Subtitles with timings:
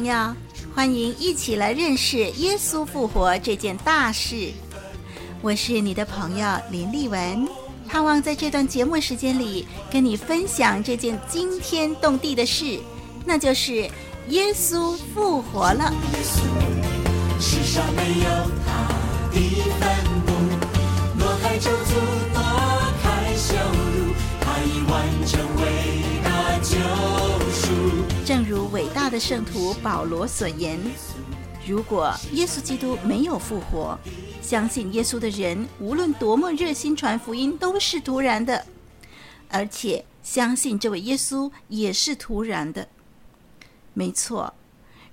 [0.00, 0.34] 朋友，
[0.74, 4.50] 欢迎一起来认识耶稣复活这件大事。
[5.42, 7.46] 我是你的朋友林丽文，
[7.86, 12.80] 盼望在这段节目时间里跟你分享这件惊天动地的事，
[13.26, 13.90] 那就是
[14.28, 15.92] 耶稣复活了。
[17.38, 18.88] 世上没有他
[19.30, 19.38] 的
[19.80, 19.84] 坟
[20.24, 20.32] 墓，
[21.18, 21.92] 挪开咒诅，
[22.32, 22.40] 挪
[23.02, 23.54] 开羞
[28.24, 30.78] 正如伟大的圣徒保罗所言。
[31.66, 33.98] 如果耶稣基督没有复活，
[34.42, 38.64] 相信耶稣的人无论多么热心传福音都是徒然的，
[39.48, 42.88] 而且相信这位耶稣也是徒然的。
[43.94, 44.54] 没错，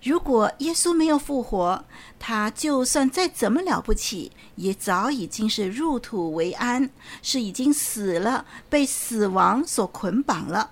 [0.04, 1.84] 如果耶稣没有复活，
[2.20, 6.90] 他就算再怎么了不起，也早已经是入土为安，
[7.22, 10.72] 是已经死了，被死亡所捆绑了，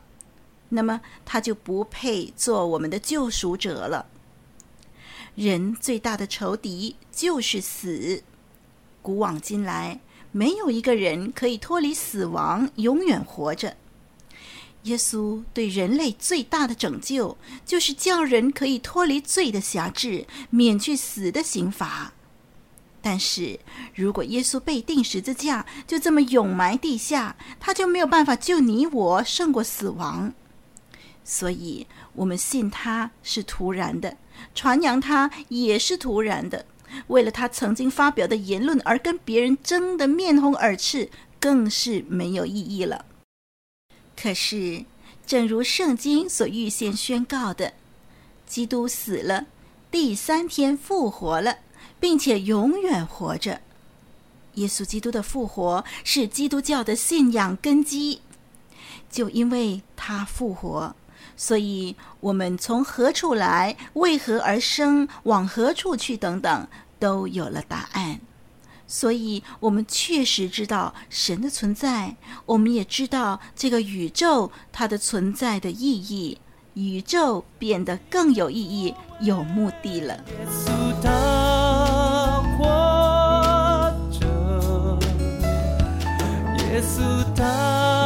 [0.70, 4.08] 那么他就不配做我们的救赎者了。
[5.36, 8.24] 人最大的仇敌就是死。
[9.02, 10.00] 古往今来，
[10.32, 13.76] 没有一个人可以脱离死亡，永远活着。
[14.84, 22.14] 耶稣对人类最大的拯救，就是叫人可以脱离罪的辖制，免去死的刑罚。
[23.02, 23.60] 但是
[23.94, 30.34] 如果耶稣被钉十字架，就这么永埋地下，他就没有办法救你我胜过死亡。
[31.26, 34.16] 所以，我们信他是徒然的。
[34.54, 36.66] 传扬他也是徒然的，
[37.08, 41.10] 为了他曾经发表的言论而跟别人争得面红耳赤，
[41.40, 43.06] 更是没有意义了。
[44.16, 44.86] 可是，
[45.26, 47.74] 正如圣经所预先宣告的，
[48.46, 49.48] 基督死了，
[49.90, 51.58] 第三天复活了，
[52.00, 53.62] 并且永远活着。
[54.56, 58.22] 耶稣基督的复活是基督教的信仰根基，
[59.10, 60.96] 就因为他复活。
[61.38, 66.68] 所以，我们从何处来，为何而生，往何处去，等等，
[67.00, 68.20] 都有了答案。
[68.88, 72.16] 所以，我们确实知道神的存在，
[72.46, 76.38] 我们也知道这个宇宙它的存在的意义，
[76.76, 80.14] 宇宙变得更有意义、有目的了。
[80.28, 80.70] 耶稣
[81.02, 81.10] 他
[82.58, 85.00] 活着，
[86.60, 88.05] 耶稣他。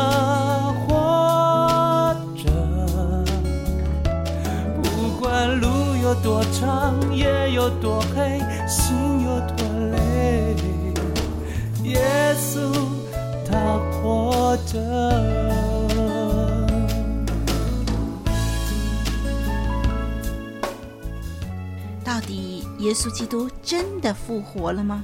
[6.09, 10.56] 有多长，也有多黑，心有多累，
[11.84, 12.74] 耶稣
[13.46, 14.80] 他活着。
[22.03, 25.03] 到底耶稣基督真的复活了吗？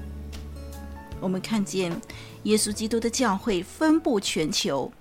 [1.19, 1.95] 我们看见
[2.43, 4.91] 耶稣基督的教会分布全球。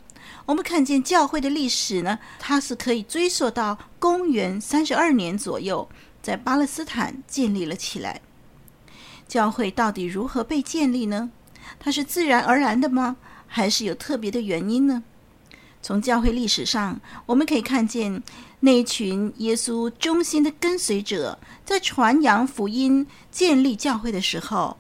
[0.47, 5.89] 我们看见教会的历史呢，它是可以追溯到公元三十二年左右，
[6.22, 8.21] 在巴勒斯坦建立了起来。
[9.27, 11.31] 教会到底如何被建立呢？
[11.81, 13.17] 它是自然而然的吗？
[13.47, 15.03] 还是有特别的原因呢？
[15.81, 18.22] 从教会历史上，我们可以看见
[18.61, 24.77] 那群耶稣忠心的跟随者，在传扬福音、建立教会的时候。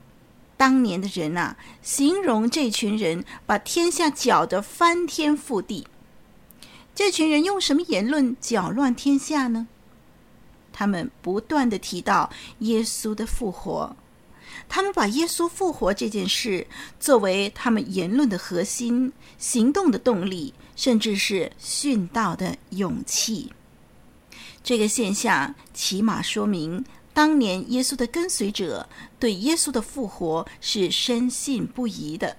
[0.64, 5.86] 当年的人呐，形容这群人把天下搅得翻天覆地。
[6.94, 9.66] 这群人用什么言论搅乱天下呢？
[10.72, 12.30] 他们不断地提到
[12.60, 13.94] 耶稣的复活，
[14.66, 16.66] 他们把耶稣复活这件事
[16.98, 23.52] 作为他们言论的核心、行动的动力，甚至是殉道的勇气。
[24.62, 26.82] 这个现象起码说明。
[27.12, 28.88] 当年耶稣的跟随者
[29.24, 32.36] 对耶稣的复活是深信不疑的。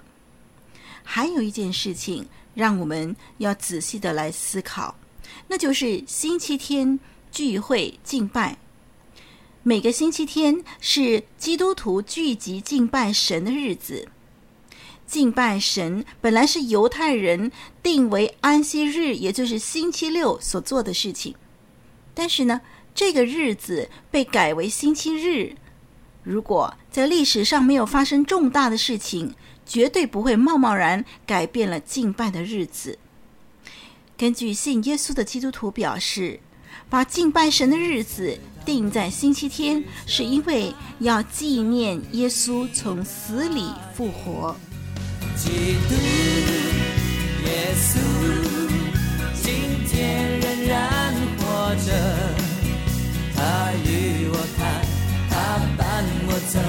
[1.04, 4.96] 还有一件事情让我们要仔细的来思考，
[5.48, 7.00] 那就是星期天
[7.32, 8.60] 聚会敬拜。
[9.64, 14.08] 每个星期天是基督徒聚集敬拜神的日子。
[15.08, 17.52] 敬拜神本来是犹太人
[17.82, 21.34] 定为安息日，也就是星期六所做的事情，
[22.14, 22.62] 但是呢，
[22.94, 25.56] 这个日子被改为星期日，
[26.26, 32.98] 如果在历史上没有发生重大的事情，绝对不会贸贸然改变了敬拜的日子。
[34.18, 36.40] 根据信耶稣的基督徒表示，
[36.90, 44.56] 把敬拜神的日子定在星期天，是因为要纪念耶稣从死里复活。
[45.36, 45.50] 基
[45.88, 45.96] 督
[47.46, 48.00] 耶稣
[49.36, 49.54] 今
[49.88, 51.94] 天仍然活着。
[53.36, 54.85] 他与我看，
[55.78, 56.60] 伴我走，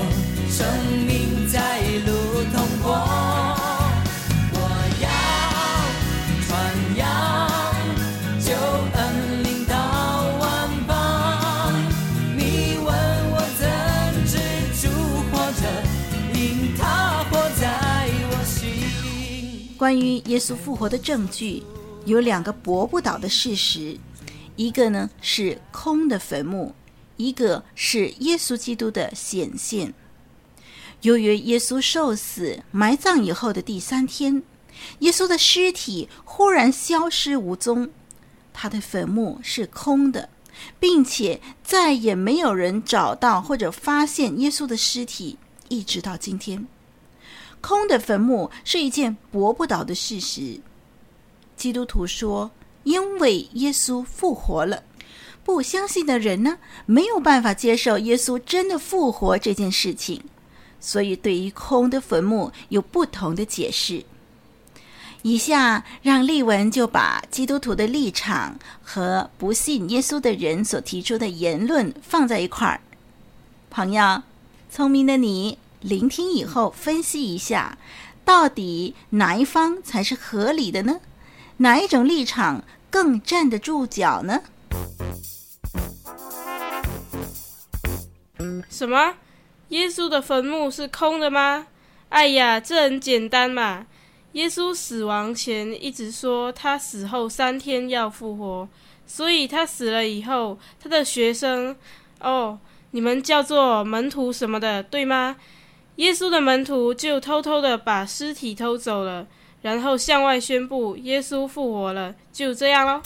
[0.51, 0.67] 生
[1.07, 2.11] 命在路
[2.53, 2.87] 通过。
[19.79, 21.63] 关于耶稣复活的证据，
[22.07, 23.97] 有两个驳不倒的事实，
[24.57, 26.75] 一个呢是空的坟墓
[27.17, 29.95] 一个是耶稣基督的显现。
[31.03, 34.43] 由于耶稣受死、埋葬以后的第三天，
[35.01, 37.91] 耶稣的尸体忽然消失无踪，
[38.53, 40.31] 他的坟墓是空的，
[40.81, 46.67] 并且再也没有人找到或者发现耶稣的尸体，一直到今天。
[47.61, 50.61] 空的坟墓是一件驳不倒的事实。
[51.57, 52.51] 基督徒说
[52.85, 54.83] ：“因为耶稣复活了。”
[55.47, 60.25] 不相信的人呢，没有办法接受耶稣真的复活这件事情，
[60.81, 64.05] 所以对于空的坟墓有不同的解释。
[65.23, 72.81] 以下让丽文就把基督徒的立场和不信耶稣的人所提出的言论放在一块儿。
[73.71, 74.25] 朋友，
[74.69, 75.59] 聪明的你。
[75.81, 77.79] 聆听以后，分析一下，
[78.25, 80.99] 到底哪一方才是合理的呢？
[81.59, 84.41] 哪一种立场更站得住脚呢？
[88.69, 89.15] 什么？
[89.69, 91.67] 耶稣的坟墓是空的吗？
[92.09, 93.87] 哎呀，这很简单嘛！
[94.33, 98.69] 耶稣死亡前一直说他死后三天要复活，
[99.07, 101.75] 所以他死了以后，他的学生，
[102.21, 102.59] 哦，
[102.93, 105.37] 你们叫做门徒什么的，对吗？
[105.97, 109.27] 耶稣的门徒就偷偷的把尸体偷走了，
[109.63, 113.01] 然后向外宣布耶稣复活了，就这样喽。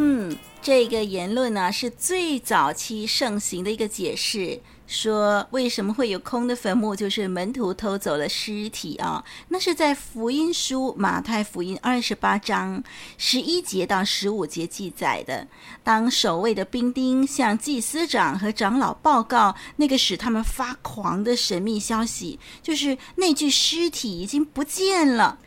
[0.00, 4.60] 嗯，这个言论呢，是最早期盛行的一个解释。
[4.86, 6.96] 说为什么会有空的坟墓？
[6.96, 9.22] 就是门徒偷走了尸体啊！
[9.48, 12.82] 那是在福音书马太福音二十八章
[13.18, 15.46] 十一节到十五节记载的。
[15.84, 25.38] 当守卫的兵丁向祭司长和长老报告那个使他们发狂的神秘消息，就是那具尸体已经不见了。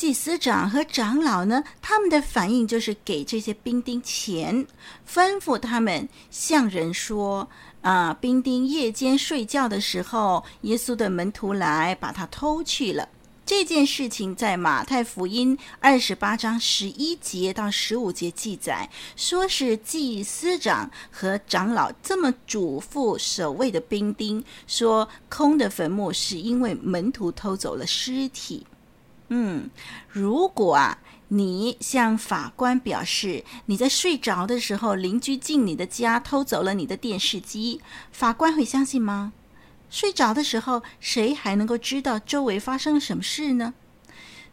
[0.00, 4.66] 祭司长和长老呢，他们的反应就是给这些兵丁钱，
[5.06, 7.46] 吩咐他们向人说。
[7.82, 8.14] 啊！
[8.18, 13.06] 兵丁夜间睡觉的时候，耶稣的门徒来把他偷去了。
[13.44, 28.66] 这件事情在马太福音二十八章十一节到十五节记载，说是祭司长和长老这么嘱咐守卫的兵丁，说空的坟墓是因为门徒偷走了尸体。
[29.30, 29.70] 嗯，
[30.08, 30.98] 如果啊。
[31.32, 37.80] 你向法官表示，你在睡着的时候，邻居进你的家偷走了你的电视机，
[38.10, 39.32] 法官会相信吗？
[39.88, 43.74] 睡着的时候，谁还能够知道周围发生了什么事呢？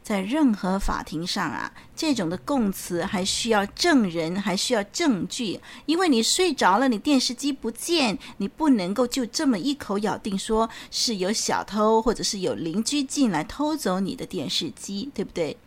[0.07, 15.57] 在任何法庭上啊，这种的供词还需要证人，还需要证据，因为你睡着了，你电视机不见，你不能够就这么一口咬定说是有小偷或者是有邻居进来偷走你的电视机，对不对？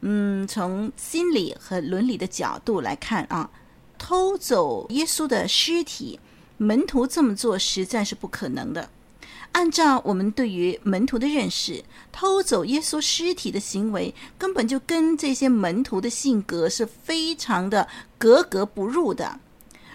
[0.00, 3.48] 嗯，从心理和伦理的角度来看啊，
[3.96, 6.18] 偷走耶稣的尸体，
[6.56, 8.90] 门徒这么做实在是不可能的。
[9.52, 19.40] 按照我们对于门徒的认识，偷走耶稣尸体的行为根本就跟这些门徒的性格是非常的格格不入的。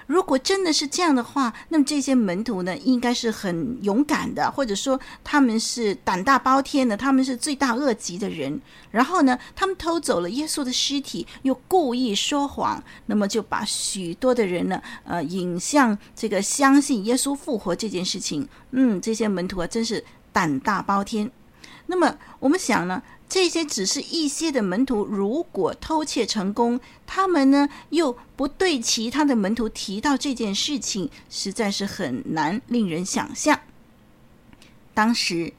[0.08, 8.62] 如果真的是这样的话，那么这些门徒呢，应该是很勇敢的，或者说他们是胆大包天的，他们是罪大恶极的人。
[8.92, 18.48] 然后呢，他们偷走了耶稣的尸体，又故意说谎，那么就把许多的人呢，呃，引向这个相信耶稣复活这件事情。
[18.72, 21.30] 嗯，这些门徒啊，真是胆大包天。
[21.88, 23.02] 那么我们想呢？
[23.28, 33.60] 这些只是一些的门徒，如果偷窃成功，他们呢又不对其他的门徒提到这件事情，实在是很难令人想象。
[34.94, 35.52] 当时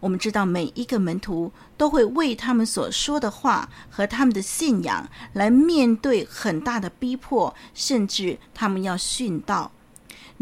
[0.00, 9.70] 我们知道，每一个门徒都会为他们所说的话和他们的信仰来面对很大的逼迫，甚至他们要殉道。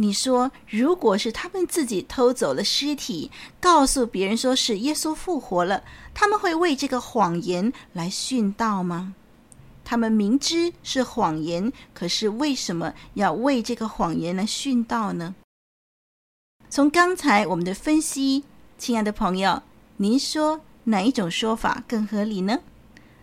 [0.00, 5.82] 你说，如果是他们自己偷走了尸体，告诉别人说是耶稣复活了，
[6.14, 9.14] 他们会为这个谎言来殉道吗？
[9.84, 15.34] 他们明知是谎言，可是为什么要为这个谎言来殉道呢？
[16.70, 18.44] 从刚才我们的分析，
[18.78, 19.64] 亲爱的朋友，
[19.96, 22.60] 您说哪一种说法更合理呢？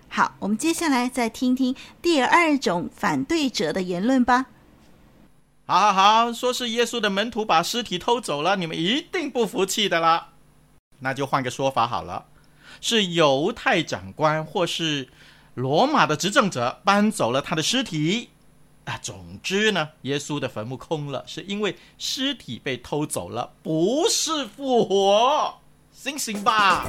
[0.09, 4.47] 好，我们接下来再听听第二种反对者的言论吧。
[5.67, 10.29] 好好好，说是耶稣的门徒把尸体偷走了，你们一定不服气的啦。
[10.99, 12.25] 那就换个说法好了，
[12.79, 15.09] 是犹太长官或是
[15.55, 18.29] 罗马的执政者搬走了他的尸体。
[18.83, 25.55] 啊，总之呢，耶稣的坟墓空了，是因为尸体被偷走了，不是复活。
[25.91, 26.85] 醒醒吧！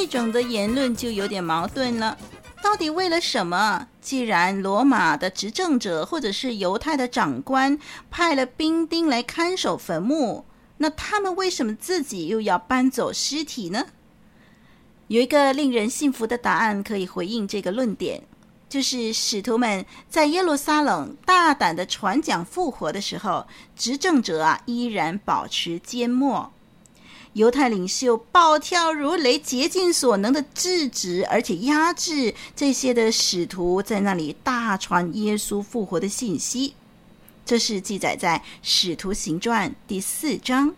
[0.00, 2.16] 这种的言论就有点矛盾了。
[2.62, 3.86] 到底为了什么？
[4.00, 7.78] 既然罗马的执政者或者是犹太的长官
[8.10, 10.46] 派了兵丁来看守坟墓，
[10.78, 13.88] 那他们为什么自己又要搬走尸体呢？
[15.08, 18.22] 有一个令人信服的答案可以回应这个论点，
[18.70, 26.50] 就是使徒们在耶路撒冷大胆地传讲复活的时候，执政者啊依然保持缄默。
[27.34, 36.74] 犹太领袖暴跳如雷，竭尽所能的制止，而且压制这些的使徒在那里大传耶稣复活的信息。
[37.46, 40.74] 这是记载在《使徒行传》第四章。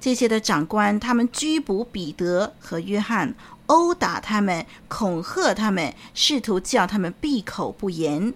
[0.00, 3.34] 这些的长官，他们拘捕彼得和约翰，
[3.66, 8.32] 殴打他们，恐吓他们，试图叫他们闭口不言。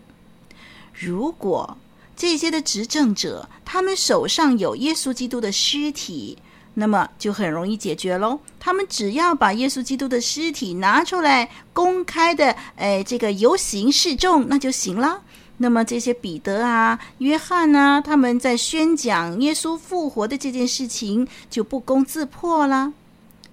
[0.92, 1.78] 如果
[2.16, 6.38] 这些的执政者，他们手上有耶稣基督的尸体，
[6.74, 8.38] 那么就很容易解决喽。
[8.58, 15.22] 他们只要把耶稣基督的尸体拿出来，公开的，哎，这个游行示众，那就行了。
[15.58, 22.92] 那么这些彼得啊、约翰啊，他们在宣讲耶稣复活的这件事情，就不攻自破了。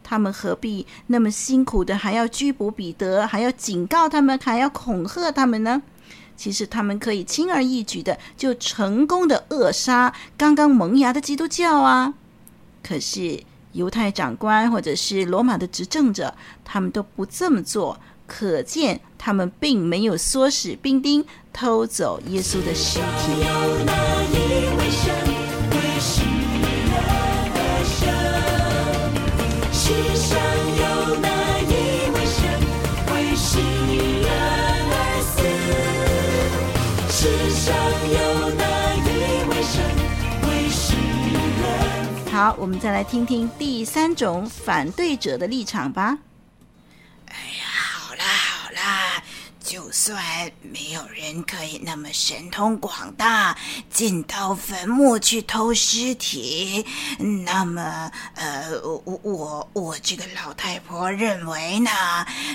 [0.03, 5.81] 他们何必那么辛苦的还要拘捕彼得，还要警告他们，还要恐吓他们呢？
[6.37, 12.13] 其实他们可以轻而易举的就成功的扼杀刚刚萌芽的基督教啊。
[12.87, 17.99] 可是犹太长官或者是罗马的执政者，他们都不这么做。
[18.25, 23.43] 可见，他们并没有唆使兵丁偷走耶稣的尸体。
[42.37, 46.19] 好，我们再来听听第三种反对者的立场吧。
[47.25, 47.65] 哎呀，
[47.95, 49.23] 好啦好啦
[49.59, 50.23] 就算
[50.61, 53.57] 没有人可以那么神通广大，
[53.89, 56.85] 进到坟墓去偷尸体，
[57.43, 61.89] 那么，呃，我我我这个老太婆认为呢，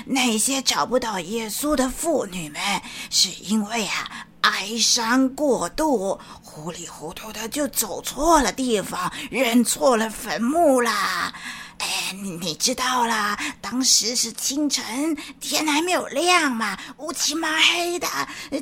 [0.05, 11.33] 那些找不到耶稣的妇女们，是因为啊，哀伤过度，糊里糊涂的就走错了地方，认错了坟墓啦。
[11.79, 18.07] 哎，你知道啦，当时是清晨，天还没有亮嘛，乌漆嘛黑的，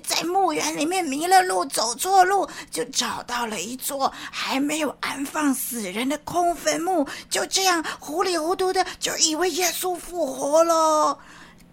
[0.03, 11.17] 在墓园里面迷了路，走错路，就找到了一座还没有安放死人的空坟墓，就这样糊里糊涂的就以为耶稣复活了。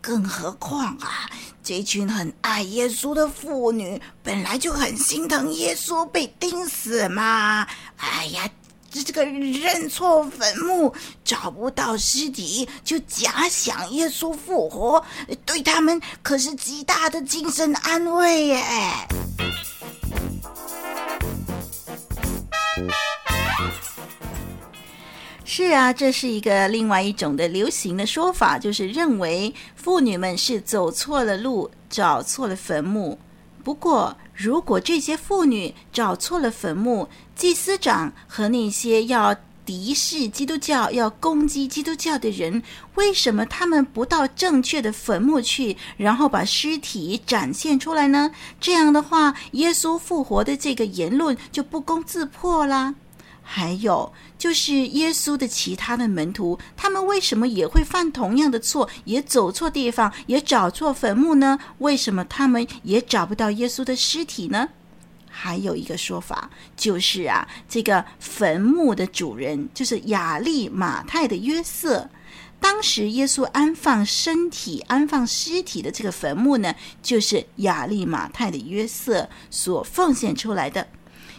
[0.01, 1.29] 更何况啊，
[1.63, 8.49] 这群很爱耶稣的妇女本来就很心疼耶稣被钉死嘛，哎呀。
[8.91, 15.05] 这这个认错坟墓，找不到尸体，就假想耶稣复活，
[15.45, 18.65] 对他们可是极大的精神安慰耶。
[25.51, 33.19] 是啊，这是一个另外一种的流行的说法，就是认为妇女们是走错了路，找错了坟墓。
[33.65, 42.63] 不过，如果这些妇女找错了坟墓，祭司长和那些要敌视基督教、要攻击基督教的人，
[42.97, 48.31] 为什么他们不到正确的坟墓去，然后把尸体展现出来呢？
[48.61, 52.95] 这样的话，耶稣复活的这个言论就不攻自破啦。
[53.51, 61.59] 还有就是耶稣的其他的门徒，他们为什么也会犯同样的错，也走错地方，也找错坟墓呢？
[61.79, 64.69] 为什么他们也找不到耶稣的尸体呢？
[65.31, 72.11] 还有一个说法就是啊，这个坟墓的主人就是亚利马泰的约瑟，
[72.61, 80.87] 当时耶稣安放身体、安放尸体的这个坟墓呢，就是亚利马泰的约瑟所奉献出来的。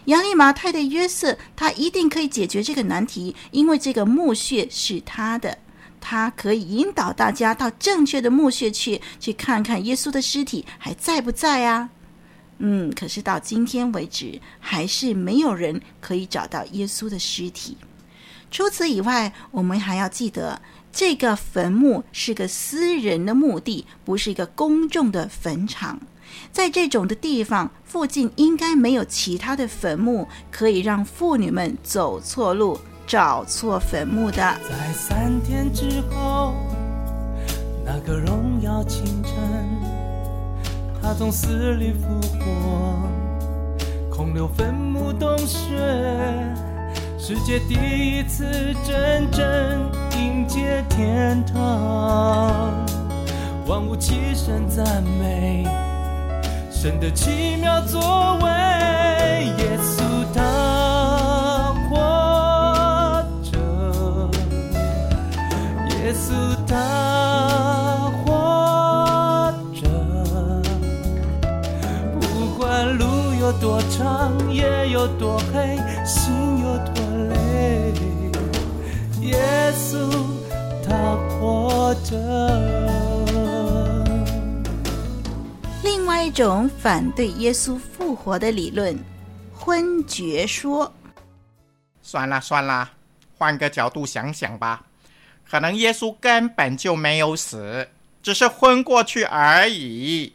[0.06, 5.58] 亚利马太的约瑟，他一定可以解决这个难题，因为这个墓穴是他的，
[6.00, 11.90] 他可以引导大家到正确的墓穴去，去看看耶稣的尸体还在不在啊？
[12.58, 17.76] 嗯，可是到今天为止，还是没有人可以找到耶稣的尸体。
[18.50, 20.60] 除此以外，我们还要记得，
[20.92, 26.00] 这个坟墓是个私人的墓地，不是一个公众的坟场。
[26.52, 34.36] 在这种的地方附近，应该没有其他的坟墓可以让妇女们走错路、找错坟墓的。
[34.36, 36.54] 在三天之后，
[37.84, 39.32] 那个荣耀清晨，
[41.02, 42.98] 他从死里复活，
[44.14, 45.76] 空留坟墓洞穴，
[47.18, 48.44] 世界第一次
[48.86, 52.74] 真正迎接天堂，
[53.66, 55.64] 万物齐声赞美
[56.82, 58.00] 神的奇妙作
[58.38, 58.48] 为，
[59.58, 60.00] 耶稣
[60.34, 63.58] 他活着，
[65.90, 66.32] 耶稣
[66.66, 69.82] 他活着，
[72.18, 73.04] 不管路
[73.38, 76.32] 有多长，夜有多黑，心
[76.62, 77.92] 有多累，
[79.20, 79.36] 耶
[79.74, 79.98] 稣
[80.82, 82.16] 他活着。
[86.22, 88.96] 一种反对耶稣复活的理论——
[89.52, 90.92] 昏厥说。
[92.02, 92.90] 算了算了，
[93.36, 94.84] 换个角度想想吧，
[95.48, 97.88] 可能耶稣根本就没有死，
[98.22, 100.34] 只是昏过去而已。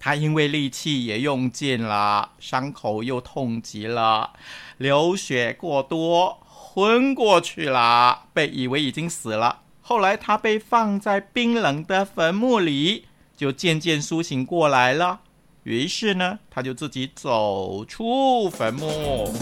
[0.00, 4.32] 他因为力气也用尽了，伤口又痛极了，
[4.78, 9.60] 流血过多，昏过去了，被以为已经死了。
[9.80, 13.06] 后来他被放在冰冷的坟墓里。
[13.36, 15.20] 就渐渐苏醒过来了，
[15.64, 19.32] 于是呢，他就自己走出坟墓。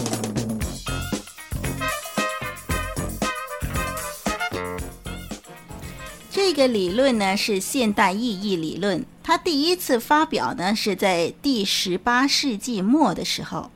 [6.29, 13.71] 这个理论呢是现代意义理论，它第一次发表呢是在第十八世纪末的时候。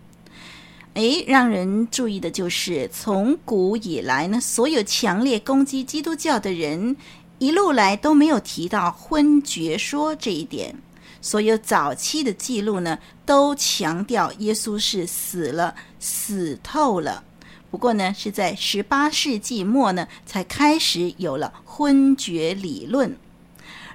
[0.96, 6.98] 诶，让人注意的就是，从古以来呢，所有强烈攻击基督教的人。
[7.40, 10.76] 一路来都没有提到昏厥说这一点，
[11.22, 17.24] 所有早期的记录呢，都强调耶稣是死了，死透了。
[17.70, 23.16] 不过呢，是在十八世纪末呢，才开始有了昏厥理论。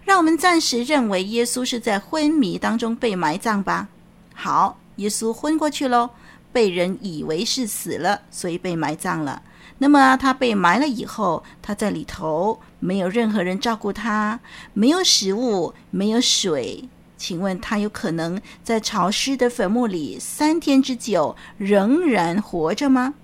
[0.05, 3.89] 让我们暂时认为耶稣是在昏迷当中被埋葬吧。
[4.35, 6.11] 好，耶稣昏过去喽，
[6.53, 9.43] 被人以为是死了，所以被埋葬了。
[9.83, 14.39] 那么他被埋了以后，他在里头没有任何人照顾他，
[14.75, 16.89] 没有食物，没有水。
[17.19, 23.15] 请问他有可能在潮湿的坟墓里三天之久仍然活着吗？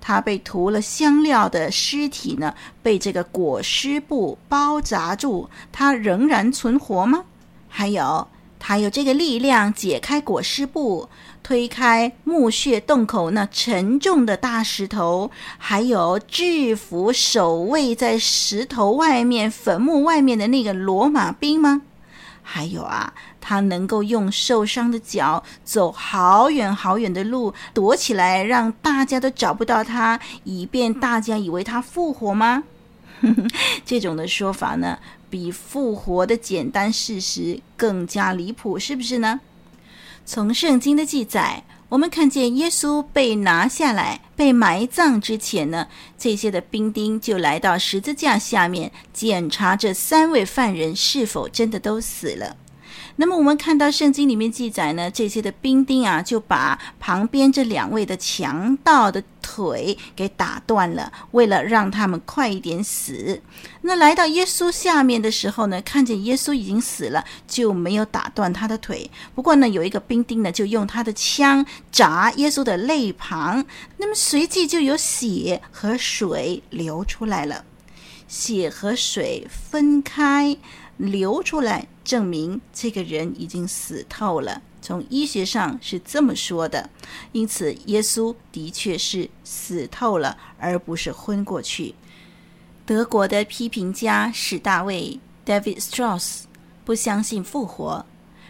[0.00, 2.54] 他被涂了香料的尸体呢？
[2.84, 7.24] 被这个裹尸布包扎住，他仍然存活吗？
[7.68, 8.28] 还有，
[8.60, 11.08] 他有这个力量解开裹尸布？
[11.42, 21.82] 推开墓穴洞口那沉重的大石头，还有制服守卫在石头外面坟墓外面的那个罗马兵吗？
[22.42, 32.64] 还有啊，他能够用受伤的脚走好远好远的路，躲起来让大家都找不到他，以便大家以为他复活吗？
[33.84, 34.98] 这种的说法呢，
[35.28, 39.40] 比复活的简单事实更加离谱，是不是呢？
[40.24, 52.56] 从圣经的记载，我们看见耶稣被拿下来、被埋葬之前呢，这些的兵丁就来到十字架下面检查这三位犯人是否真的都死了。
[53.20, 63.42] 那么我们看到圣经里面记载呢，这些的兵丁啊，就把旁边这两位的强盗的腿给打断了，为了让他们快一点死。
[63.82, 69.10] 那来到耶稣下面的时候呢，看见耶稣已经死了，就没有打断他的腿。
[69.34, 73.66] 不过呢，有一个兵丁呢，就用他的枪砸耶稣的肋旁，
[73.98, 77.66] 那么随即就有血和水流出来了，
[78.26, 80.56] 血和水分开。
[81.00, 84.60] 流出来，证明这个人已经死透了。
[84.82, 86.90] 从医学上是这么说的，
[87.32, 91.94] 因此耶稣的确是死透了，而不是昏过去。
[92.84, 96.42] 德国的批评家史大卫 （David Strauss）
[96.84, 98.04] 不相信复活，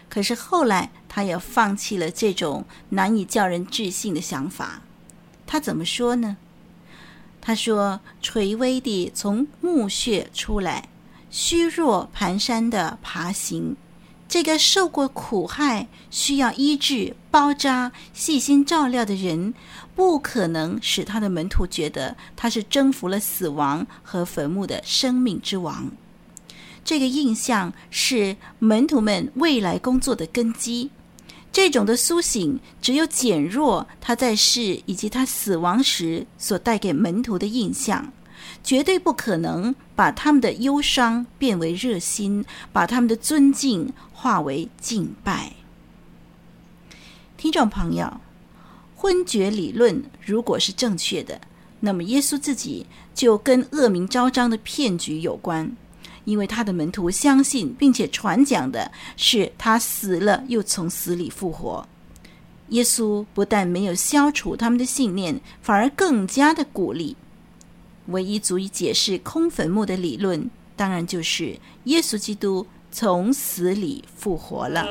[0.09, 4.81] 可是后来他也放弃了这种难以叫人置信的想法。
[5.47, 6.37] 他怎么说呢？
[7.39, 10.89] 他说：“垂危地从墓穴出来。”
[11.31, 13.75] 虚弱蹒跚地爬行，
[14.27, 19.53] 这个受过苦害、需要医治、包扎、细心照料的人，
[19.95, 25.89] 不可能使他的门徒觉得他是征服了死亡和坟墓的生命之王。
[26.83, 30.89] 这个印象是门徒们未来工作的根基。
[31.53, 38.11] 这种的苏醒，只有减弱他在世以及他死亡时所带给门徒的印象。
[38.63, 45.53] 绝对不可能把他们的忧伤变为热心，把他们的尊敬化为敬拜。
[47.37, 48.21] 听众朋友，
[48.95, 51.41] 昏厥理论如果是正确的，
[51.79, 55.75] 那么耶稣自己就跟恶名昭彰的骗局有关，
[56.25, 61.87] 因为他的门徒相信并且传讲的是他死了又从死里复活。
[62.69, 67.17] 耶稣不但没有消除他们的信念，反而更加的鼓励。
[68.07, 74.85] 唯一足以解释空坟墓的理论，当然就是耶稣基督从死里复活了。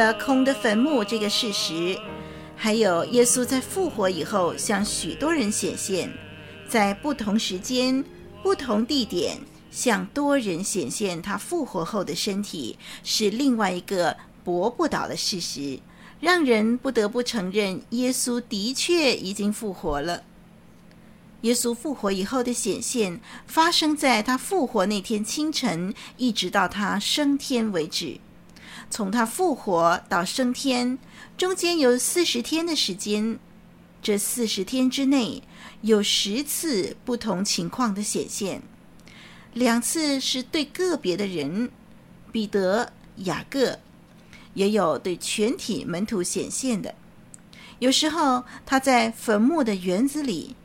[0.00, 1.94] 了空的坟墓这个事实，
[2.56, 6.10] 还有耶稣在复活以后向许多人显现，
[6.66, 8.02] 在不同时间、
[8.42, 9.36] 不同地点
[9.70, 15.78] 向多人显现他复活后的身体，是另外一个驳不倒的事实，
[16.18, 20.22] 让人不得不承认耶稣的确已经复活了。
[21.42, 28.18] 耶稣复活以后的显现，发生在他复活那天清晨，一直到他升天为止。
[28.88, 30.98] 从他复活到升天，
[31.36, 33.38] 中间有四十天的时间。
[34.02, 35.42] 这四十天之内，
[35.82, 38.62] 有十次不同情况的显现，
[39.52, 41.70] 两次是对个别的人，
[42.32, 43.78] 彼得、雅各，
[44.54, 46.94] 也有对全体门徒显现的。
[47.78, 50.56] 有时候他在坟墓的园子里，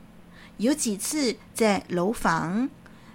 [0.56, 2.70] 有几次在楼房，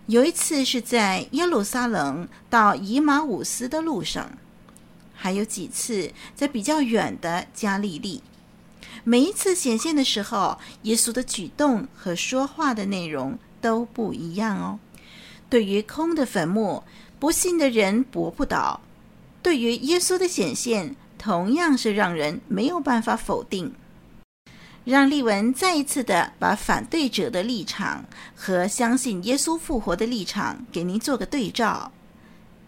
[0.05, 4.37] 有一次是在耶路撒冷到以马忤斯的路上。
[5.22, 8.22] 还有几次在比较远的加利利，
[9.04, 14.78] 每一次显现的时候，耶稣的举动和说话的内容都不一样哦。
[15.50, 16.83] 对于空的坟墓，
[17.18, 18.80] 不信的人驳不倒；
[19.42, 23.74] 对于耶稣的显现，同样是让人没有办法否定。
[24.87, 31.92] 让丽文再一次的把反对者的立场和相信耶稣复活的立场给您做个对照。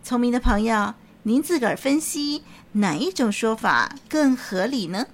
[0.05, 0.93] 聪明的朋友。
[1.25, 5.07] 您自个儿分析哪一种说法更合理呢？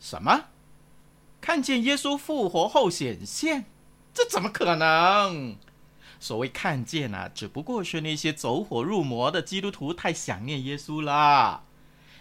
[0.00, 0.46] 什么？
[1.40, 3.66] 看见耶稣复活后显现？
[4.12, 5.56] 这怎么可能？
[6.18, 11.62] 所谓看见啊，只不过是那些走火入魔的基督徒太想念耶稣了。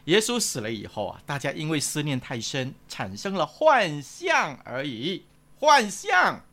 [0.05, 5.25] 耶稣死了以后啊，大家因为思念太深，产生了幻象而已。
[5.59, 6.43] 幻象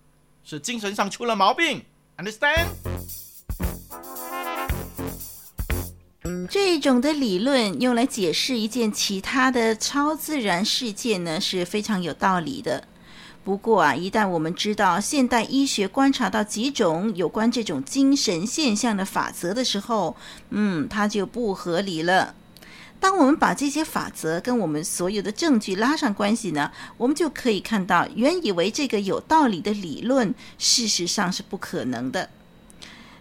[0.42, 1.84] 是精神上出了毛病。
[2.16, 2.68] Understand？
[6.48, 12.84] 这种的理论用来解释一件其他的超自然事件呢，是非常有道理的。
[13.44, 20.16] 不过啊，一旦我们知道现代医学观察到几种有关这种精神现象的法则的时候，
[20.50, 22.34] 嗯，它就不合理了。
[23.00, 32.28] 当我们把这些法则跟我们所有的证据拉上关系呢，我们就可以看到，原以为这个有道理的理论，事实上是不可能的。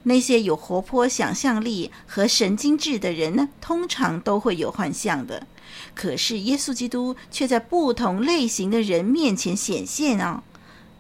[0.07, 5.45] 那些有活泼想象力和神经质的人呢，通常都会有幻象的。
[5.93, 10.41] 可是耶稣基督却在不同类型的人面前显现啊！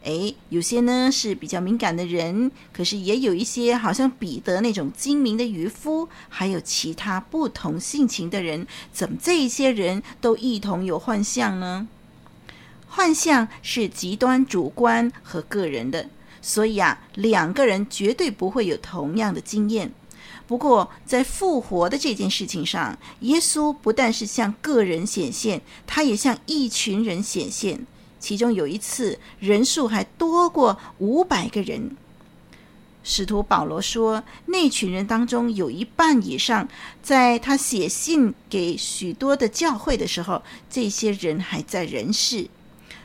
[0.03, 8.67] 诶，有些呢是比较敏感的人，可是也有一些好像彼得那种精明的渔夫，还有其他不同性情的人。
[8.91, 11.87] 怎么这一些人都一同有幻象呢？
[12.87, 16.09] 幻象是极端主观和个人的。
[16.41, 19.91] 所以啊，两个人绝对不会有同样的经验。
[20.47, 27.85] 不过，在复活的这件事情上，耶稣不但是向个人显现，他也向一群人显现。
[28.19, 31.97] 其中有一次，人数还多过五百个人。
[33.03, 36.67] 使徒保罗说，那群人当中有一半以上，
[37.01, 42.49] 在他写信给许多的教会的时候，这些人还在人世，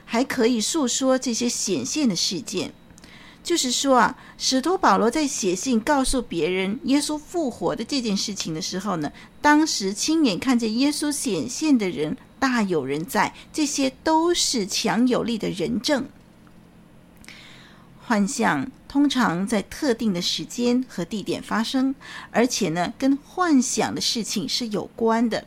[0.04, 2.72] 还可以诉说这些显现的事件。
[3.42, 16.06] 就是说啊，使徒保罗在写信告诉别人耶稣复活的这件事情的时候呢，当时亲眼看见耶稣显现的人大有人在，这些都是强有力的人证。
[18.04, 21.94] 幻象通常在特定的时间和地点发生，
[22.30, 25.44] 而且呢，跟幻想的事情是有关的。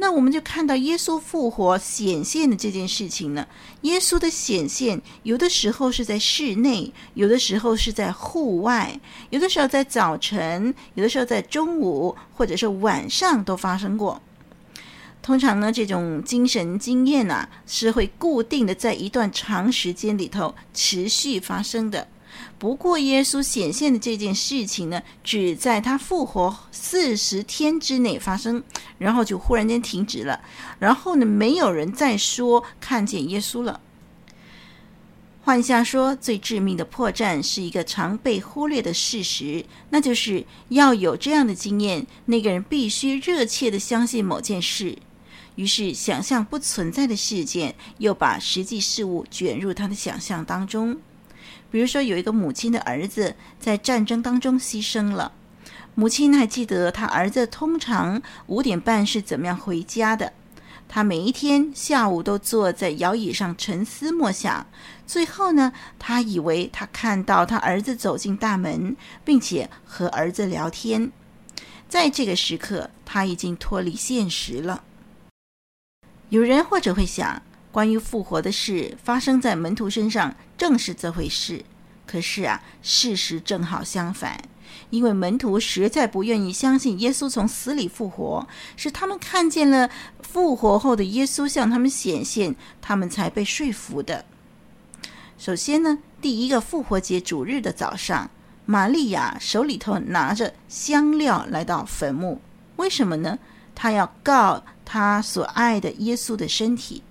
[0.00, 3.46] 那我们就看到耶稣复活显现的这件事情呢，
[3.82, 14.22] 耶稣的显现有的时候是在室内，有的时候是在户外，有的时候在早晨，有的时候在中午，或者是晚上都发生过。
[15.20, 22.06] 通常呢，这种精神经验啊，是会固定的在一段长时间里头持续发生的。
[22.58, 28.62] 不过，耶稣显现的这件事情呢，只在他复活四十天之内发生，
[28.98, 30.40] 然后就忽然间停止了。
[30.78, 33.80] 然后呢，没有人再说看见耶稣了。
[35.44, 44.98] 幻象说最致命的破绽是一个常被忽略的事实，那就是要有这样的经验，那个人必须热切地相信某件事，
[45.54, 50.98] 于是想象不存在的事件，又把实际事物卷入他的想象当中。
[51.70, 55.32] 比如说，有一个母亲的儿子在战争当中牺牲了。
[55.94, 60.32] 母亲还记得他儿子通常五点半是怎么样回家的。
[60.88, 64.66] 他每一天下午都坐在摇椅上沉思默想。
[65.06, 71.12] 最后呢，他以为他看到他儿子走进大门，并且和儿子聊天。
[71.88, 74.84] 在这个时刻，他已经脱离现实了。
[76.30, 81.64] 有人或者会想，关于复活的事发生在门徒身上，正是这回事。
[82.06, 84.40] 可是啊，事实正好相反，
[84.88, 89.90] 因为门徒实在不愿意相信耶稣从死里复活，是他们看见了
[90.22, 94.24] 复活后的耶稣向他们显现，他们才被说服的。
[95.36, 98.30] 首先呢，第一个复活节主日的早上，
[98.64, 102.40] 玛利亚手里头拿着香料来到坟墓，
[102.76, 103.38] 为什么呢？
[103.74, 107.02] 她要告她所爱的耶稣的身体。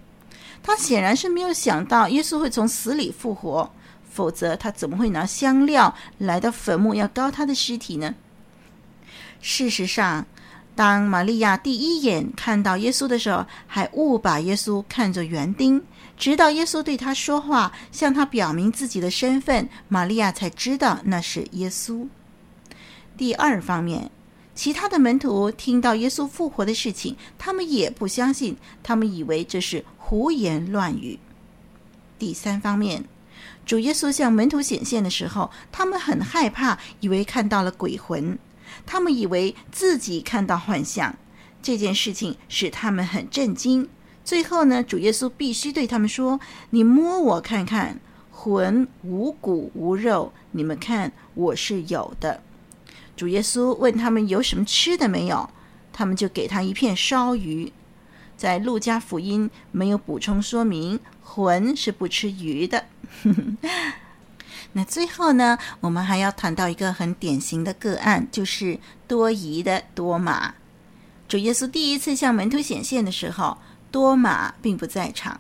[0.68, 3.72] 他显然是没有想到耶稣会从死里复活，
[4.12, 8.14] 否则他怎么会拿香料来到坟墓要高他的尸体呢？
[9.40, 10.26] 事实上，
[10.76, 15.82] 当玛利亚第一眼看到耶稣的时候，还误把耶稣看作园丁，
[16.18, 22.06] 直到耶稣对他说话，向他表明自己的身份，玛利亚才知道那是耶稣。
[23.16, 24.12] 第二方面，
[24.54, 29.86] 其他的门徒听到耶稣复活的事情，他们也不相信，他们以为这是。
[30.10, 31.20] 胡言乱语。
[32.18, 33.04] 第三方面，
[33.66, 38.40] 主耶稣向门徒显现的时候，他们很害怕，以为看到了鬼魂，
[38.86, 41.14] 他们以为自己看到幻象。
[41.62, 43.90] 这件事情使他们很震惊。
[44.24, 46.40] 最后呢，主耶稣必须对他们说
[46.72, 48.00] ：“你摸我看看，
[48.32, 52.42] 魂无骨无肉，你们看我是有的。”
[53.18, 55.50] 主耶稣问他们有什么吃的没有，
[55.92, 57.74] 他们就给他一片烧鱼。
[58.38, 62.86] 在路加福音没有补充说明，魂是不吃鱼的。
[64.74, 70.54] 那最后呢，我们还要谈到一个很典型的个案，就是多疑的多马。
[71.28, 73.58] 主耶稣第一次向门徒显现的时候，
[73.92, 75.40] 多马并不在场。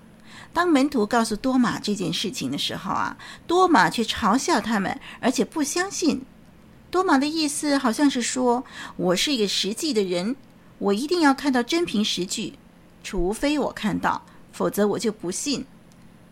[0.52, 6.26] 当门徒告诉多马这件事情的时候啊，多马却嘲笑他们，而且不相信。
[6.90, 8.64] 多马的意思好像是说
[8.98, 10.36] ：“我是一个实际的人，
[10.80, 12.54] 我一定要看到真凭实据。”
[13.10, 15.66] 除非我看到，否则我就不信。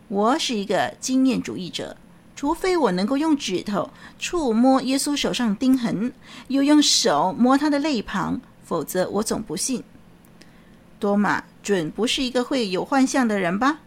[0.08, 1.96] 我是一个经验主义者，
[2.34, 6.12] 除非我能够用指头触摸耶稣手上钉痕，
[6.48, 9.82] 又用手摸他的肋旁，否则我总不信。
[11.00, 13.78] 多马准不是一个会有幻象的人吧？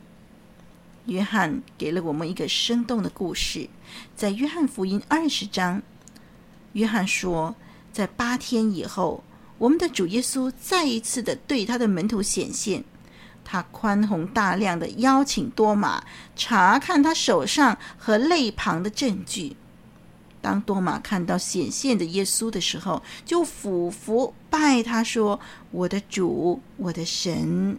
[1.06, 3.70] 约翰给了我们一个生动的故事，
[4.16, 5.84] 在约翰福音二十章，
[6.74, 7.54] 约翰说，
[7.94, 9.24] 在八天以后。
[9.60, 12.84] 我们的主耶稣再一次的对他的门徒显现，
[13.46, 16.04] 他宽宏大量的邀请多马
[16.36, 19.56] 查看他手上和肋旁的证据。
[20.42, 25.38] 当多马看到显现的耶稣的时候，就俯伏拜他说
[25.72, 27.78] ：“我的主，我的神。”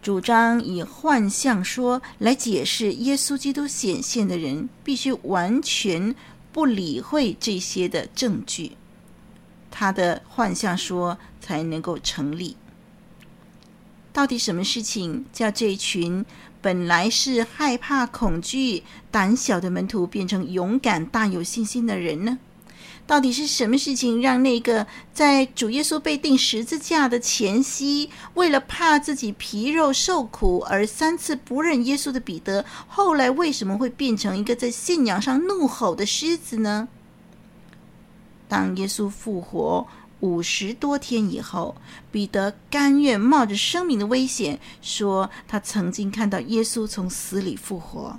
[0.00, 6.14] 主张以幻象说来解释耶稣基督显现的人，必须完全
[6.50, 8.72] 不理会这些的证据。
[9.80, 12.54] 他的幻象说才能够成立。
[14.12, 16.22] 到底什么事情叫这群
[16.60, 22.38] 本来是害怕、恐惧、胆小的门徒变成勇敢、大有信心的人呢？
[23.06, 36.88] 到底是什么事情让那个在主耶稣被钉十字架的前夕，为了怕自己皮肉受苦而三次不认耶稣的彼得，后来为什么会变成一个在信仰上怒吼的狮子呢？
[38.50, 39.86] 当耶稣复活
[40.18, 41.74] 五十多天以后，
[42.12, 48.18] 彼得甘愿冒着生命的危险，说他曾经看到耶稣从死里复活。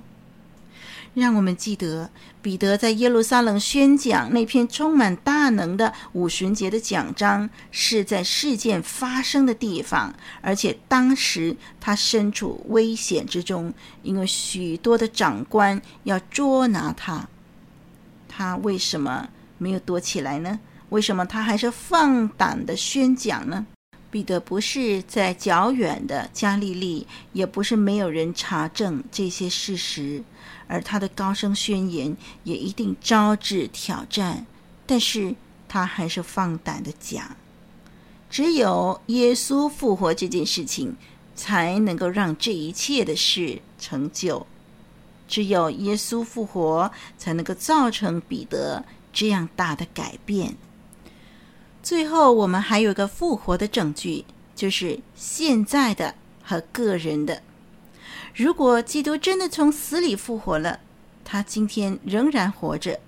[1.14, 17.28] 让我们记得，彼得在耶路撒冷宣讲那篇充满大能的五旬节的讲章，是在事件发生的地方，而且当时他身处危险之中，因为许多的长官要捉拿他。
[18.26, 19.28] 他为什么
[19.62, 20.58] 没有躲起来呢？
[20.88, 23.64] 为什么他还是放胆的宣讲呢？
[24.10, 30.22] 彼得不是在较远的加利利，也不是没有人查证这些事实。
[30.66, 34.44] 而他的高声宣言也一定招致挑战，
[34.84, 35.34] 但是
[35.68, 37.36] 他还是放胆的讲。
[38.28, 40.96] 只有耶稣复活这件事情，
[41.34, 44.46] 才能够让这一切的事成就。
[45.28, 50.56] 只有耶稣复活，才能够造成彼得这样大的改变。
[51.82, 57.42] 最后，我们还有个复活的证据，就是现在的和个人的。
[58.34, 60.80] 如果基督真的从死里复活了，
[61.24, 62.98] 他今天仍然活着。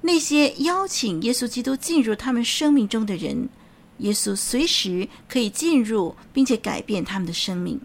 [0.00, 3.48] 那些邀请耶稣基督进入他们生命中的人，
[3.98, 7.80] 耶稣随时可以进入，并且改变他们的生命。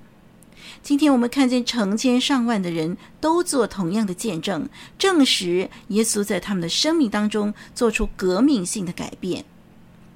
[0.81, 9.45] 今天我们看见成千上万的人都做同样的见证，证实耶稣在他们的生命当中做出革命性的改变。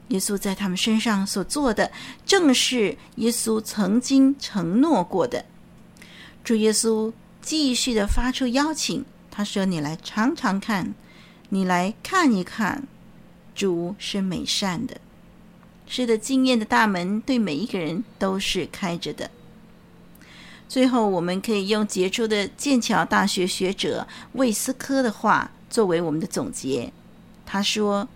[0.09, 1.91] 耶稣在他们身上所做的，
[2.25, 5.45] 正是耶稣曾经承诺过的。
[6.43, 10.93] 主耶稣继续的发出邀请，他说：“你来尝尝看，
[11.49, 12.87] 你来看一看，
[13.53, 14.97] 主是美善的。
[15.87, 19.29] 是的，经验的大门对每一个人都是开着的。”
[20.73, 26.91] 最后，我们可以用杰出的剑桥大学学者魏斯科的话作为我们的总结。
[27.45, 28.07] 他说：“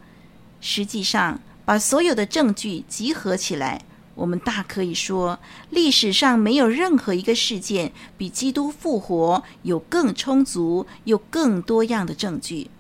[0.60, 3.84] 实际上，把所有的证据集合起来。”
[4.18, 5.38] 我们大可以说，
[5.70, 12.72] 历史上没有任何一个事件比基督复活有更充足、有更多样的证据，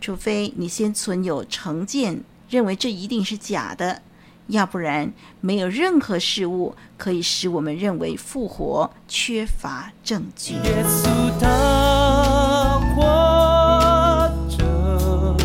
[0.00, 4.02] 除非你先存有成见，认为这一定是假的，
[4.48, 10.54] 要不然没有任何事物可以使我们认为复活缺乏证据。
[10.54, 11.08] 耶稣
[11.40, 15.36] 他活着，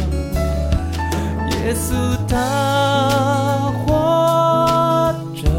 [1.51, 1.93] 耶稣
[2.27, 5.49] 他活着，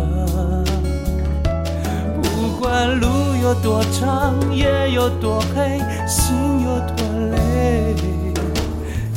[2.22, 3.09] 不管路。
[3.42, 7.94] 有多长，夜有多黑，心有多累，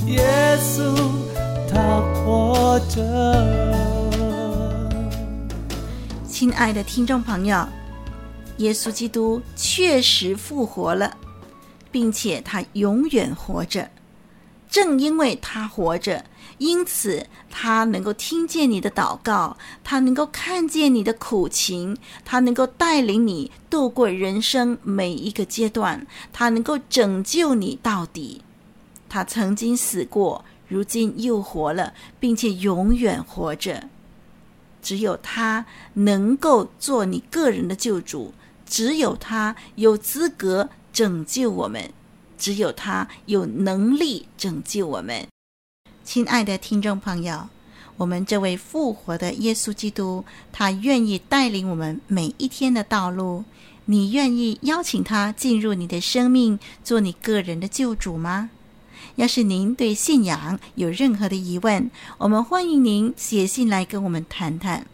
[0.08, 0.82] 耶稣
[1.72, 3.64] 他活着。
[6.36, 7.65] 亲爱的听众朋友，
[8.58, 11.15] 耶稣基督确实复活了，
[11.93, 13.89] 并且他永远活着。
[14.69, 16.26] 正因为他活着，
[16.58, 21.95] 因此他能够听见你的祷告，他能够看见你的苦情，
[22.26, 28.41] 他能够带领你度过人生每一个阶段，他能够拯救你到底。
[29.08, 33.88] 他曾经死过，如今又活了，并且永远活着。
[34.86, 38.32] 只有他能够做你个人的救主，
[38.67, 41.91] 只有他有资格拯救我们。
[42.38, 45.26] 只有他有能力拯救我们，
[46.04, 47.48] 亲爱的听众朋友，
[47.98, 53.43] 我们这位复活的耶稣基督，他愿意带领我们每一天的道路。
[53.86, 58.50] 你愿意邀请他进入你的生命，做你个人的救主吗？
[59.15, 64.86] 要是您对信仰有任何的疑问，我们欢迎您写信来跟我们谈谈。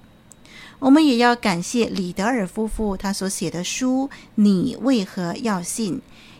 [0.80, 5.96] 我们也要感谢李德尔夫妇他所写的书《你为何要信》。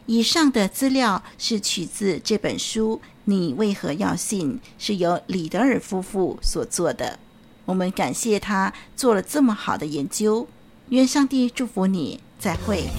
[0.08, 4.60] 以上的资料是取自这本书，你为何要信？
[4.78, 7.20] 是由李德尔夫妇所做的。
[7.66, 10.48] 我们感谢他做了这么好的研究。
[10.90, 12.90] 愿上帝祝福你，再会。